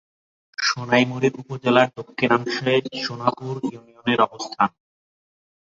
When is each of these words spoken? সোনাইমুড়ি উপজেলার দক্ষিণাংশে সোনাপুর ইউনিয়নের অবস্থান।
সোনাইমুড়ি 0.57 1.29
উপজেলার 1.41 1.89
দক্ষিণাংশে 1.97 2.73
সোনাপুর 3.03 3.55
ইউনিয়নের 3.71 4.19
অবস্থান। 4.27 4.69